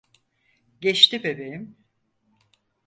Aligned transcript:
Geçti 0.81 1.23
bebeğim. 1.23 1.77